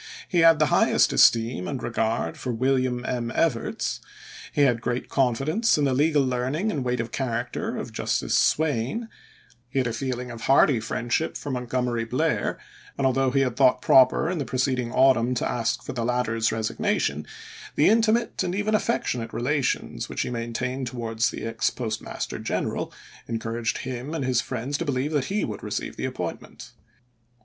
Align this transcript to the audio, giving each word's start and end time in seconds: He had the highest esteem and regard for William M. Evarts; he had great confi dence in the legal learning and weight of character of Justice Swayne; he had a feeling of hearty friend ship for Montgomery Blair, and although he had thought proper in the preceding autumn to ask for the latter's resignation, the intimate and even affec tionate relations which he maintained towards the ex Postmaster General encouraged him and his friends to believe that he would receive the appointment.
He 0.27 0.39
had 0.39 0.57
the 0.57 0.65
highest 0.73 1.13
esteem 1.13 1.67
and 1.67 1.83
regard 1.83 2.35
for 2.35 2.51
William 2.51 3.05
M. 3.05 3.31
Evarts; 3.35 3.99
he 4.51 4.61
had 4.61 4.81
great 4.81 5.09
confi 5.09 5.45
dence 5.45 5.77
in 5.77 5.83
the 5.85 5.93
legal 5.93 6.23
learning 6.25 6.71
and 6.71 6.83
weight 6.83 6.99
of 6.99 7.11
character 7.11 7.77
of 7.77 7.93
Justice 7.93 8.33
Swayne; 8.35 9.09
he 9.69 9.77
had 9.77 9.85
a 9.85 9.93
feeling 9.93 10.31
of 10.31 10.41
hearty 10.41 10.79
friend 10.79 11.13
ship 11.13 11.37
for 11.37 11.51
Montgomery 11.51 12.03
Blair, 12.03 12.57
and 12.97 13.05
although 13.05 13.29
he 13.29 13.41
had 13.41 13.55
thought 13.55 13.83
proper 13.83 14.27
in 14.27 14.39
the 14.39 14.43
preceding 14.45 14.91
autumn 14.91 15.35
to 15.35 15.47
ask 15.47 15.83
for 15.83 15.93
the 15.93 16.03
latter's 16.03 16.51
resignation, 16.51 17.27
the 17.75 17.87
intimate 17.87 18.41
and 18.41 18.55
even 18.55 18.73
affec 18.73 19.03
tionate 19.05 19.33
relations 19.33 20.09
which 20.09 20.21
he 20.23 20.31
maintained 20.31 20.87
towards 20.87 21.29
the 21.29 21.45
ex 21.45 21.69
Postmaster 21.69 22.39
General 22.39 22.91
encouraged 23.27 23.77
him 23.77 24.15
and 24.15 24.25
his 24.25 24.41
friends 24.41 24.79
to 24.79 24.85
believe 24.85 25.11
that 25.11 25.25
he 25.25 25.45
would 25.45 25.61
receive 25.61 25.95
the 25.95 26.05
appointment. 26.05 26.71